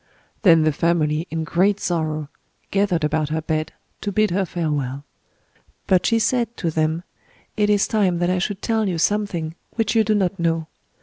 [0.41, 2.29] Then the family, in great sorrow,
[2.71, 5.03] gathered about her bed, to bid her farewell.
[5.85, 7.03] But she said to them:—
[7.55, 10.65] "It is time that I should tell you something which you do not know.